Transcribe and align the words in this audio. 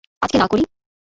আজকে 0.21 0.37
না 0.37 0.47
করি। 0.47 0.63